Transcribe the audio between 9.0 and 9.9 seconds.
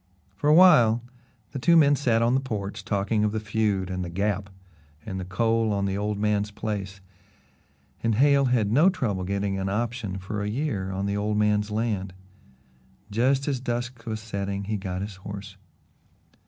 getting an